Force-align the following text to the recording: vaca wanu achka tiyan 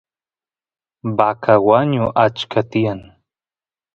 vaca 1.17 1.53
wanu 1.67 2.03
achka 2.25 2.59
tiyan 2.71 3.01